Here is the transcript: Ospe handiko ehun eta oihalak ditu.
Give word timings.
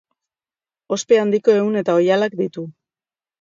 Ospe 0.97 1.19
handiko 1.23 1.53
ehun 1.59 1.77
eta 1.83 1.97
oihalak 1.99 2.39
ditu. 2.41 2.67